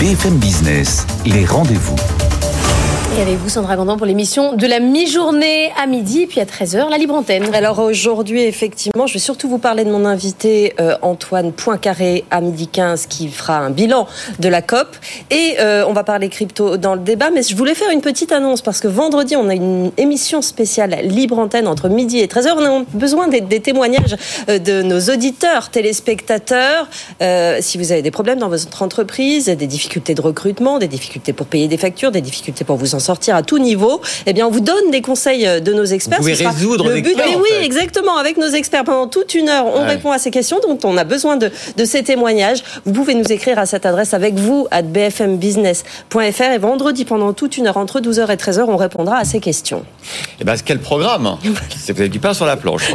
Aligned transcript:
BFM 0.00 0.38
Business, 0.38 1.06
les 1.26 1.44
rendez-vous. 1.44 2.19
Et 3.18 3.22
avec 3.22 3.38
vous, 3.38 3.48
Sandra 3.48 3.74
Gandon, 3.74 3.96
pour 3.96 4.06
l'émission 4.06 4.54
de 4.54 4.66
la 4.68 4.78
mi-journée 4.78 5.72
à 5.82 5.86
midi, 5.86 6.28
puis 6.28 6.40
à 6.40 6.44
13h, 6.44 6.88
la 6.88 6.96
libre 6.96 7.14
antenne. 7.14 7.52
Alors 7.52 7.80
aujourd'hui, 7.80 8.42
effectivement, 8.42 9.08
je 9.08 9.14
vais 9.14 9.18
surtout 9.18 9.48
vous 9.48 9.58
parler 9.58 9.84
de 9.84 9.90
mon 9.90 10.04
invité 10.04 10.74
euh, 10.78 10.96
Antoine 11.02 11.50
Poincaré 11.50 12.24
à 12.30 12.40
midi 12.40 12.68
15 12.68 13.06
qui 13.06 13.28
fera 13.28 13.58
un 13.58 13.70
bilan 13.70 14.06
de 14.38 14.48
la 14.48 14.62
COP. 14.62 14.96
Et 15.30 15.56
euh, 15.58 15.84
on 15.88 15.92
va 15.92 16.04
parler 16.04 16.28
crypto 16.28 16.76
dans 16.76 16.94
le 16.94 17.00
débat, 17.00 17.30
mais 17.30 17.42
je 17.42 17.56
voulais 17.56 17.74
faire 17.74 17.90
une 17.90 18.00
petite 18.00 18.30
annonce 18.30 18.62
parce 18.62 18.78
que 18.78 18.86
vendredi, 18.86 19.34
on 19.34 19.48
a 19.48 19.54
une 19.54 19.90
émission 19.96 20.40
spéciale 20.40 21.00
libre 21.02 21.40
antenne 21.40 21.66
entre 21.66 21.88
midi 21.88 22.20
et 22.20 22.26
13h. 22.28 22.52
On 22.56 22.64
a 22.64 22.84
besoin 22.94 23.26
des, 23.26 23.40
des 23.40 23.60
témoignages 23.60 24.16
euh, 24.48 24.60
de 24.60 24.82
nos 24.82 25.00
auditeurs, 25.12 25.70
téléspectateurs. 25.70 26.88
Euh, 27.20 27.58
si 27.60 27.76
vous 27.76 27.90
avez 27.90 28.02
des 28.02 28.12
problèmes 28.12 28.38
dans 28.38 28.48
votre 28.48 28.82
entreprise, 28.82 29.46
des 29.46 29.66
difficultés 29.66 30.14
de 30.14 30.22
recrutement, 30.22 30.78
des 30.78 30.88
difficultés 30.88 31.32
pour 31.32 31.48
payer 31.48 31.66
des 31.66 31.76
factures, 31.76 32.12
des 32.12 32.20
difficultés 32.20 32.64
pour 32.64 32.76
vous 32.76 32.94
en 32.94 32.99
sortir 33.00 33.34
à 33.36 33.42
tout 33.42 33.58
niveau, 33.58 34.00
eh 34.26 34.32
bien, 34.32 34.46
on 34.46 34.50
vous 34.50 34.60
donne 34.60 34.90
des 34.90 35.00
conseils 35.02 35.46
euh, 35.46 35.60
de 35.60 35.72
nos 35.72 35.84
experts. 35.84 36.18
Vous 36.18 36.24
pouvez 36.24 36.34
Ce 36.34 36.42
sera 36.44 36.52
résoudre 36.52 36.88
le 36.88 37.00
but. 37.00 37.14
cas, 37.16 37.24
Mais 37.26 37.34
en 37.34 37.40
oui, 37.40 37.48
fait. 37.50 37.64
exactement. 37.64 38.16
Avec 38.16 38.36
nos 38.36 38.48
experts 38.48 38.84
pendant 38.84 39.06
toute 39.08 39.34
une 39.34 39.48
heure, 39.48 39.66
on 39.66 39.80
Ouais. 39.82 39.86
répond 39.88 40.10
à 40.12 40.18
ces 40.18 40.30
questions. 40.30 40.58
Donc, 40.60 40.80
on 40.84 40.96
a 40.96 41.04
besoin 41.04 41.36
de, 41.36 41.50
de 41.76 41.84
ces 41.84 42.02
témoignages. 42.02 42.62
Vous 42.84 42.92
pouvez 42.92 43.14
nous 43.14 43.30
écrire 43.32 43.58
à 43.58 43.66
cette 43.66 43.86
adresse 43.86 44.14
avec 44.14 44.34
vous 44.34 44.68
à 44.70 44.82
bfmbusiness.fr 44.82 46.42
et 46.42 46.58
vendredi 46.58 47.04
pendant 47.04 47.32
toute 47.32 47.56
une 47.56 47.66
heure 47.66 47.76
entre 47.76 48.00
12h 48.00 48.30
et 48.30 48.36
13h, 48.36 48.64
on 48.68 48.76
répondra 48.76 49.16
à 49.18 49.24
ces 49.24 49.40
questions. 49.40 49.84
Eh 50.40 50.44
ben, 50.44 50.54
quel 50.64 50.78
programme? 50.80 51.36
Vous 51.44 51.90
avez 51.90 52.08
du 52.08 52.18
pain 52.20 52.34
sur 52.34 52.46
la 52.46 52.56
planche. 52.56 52.92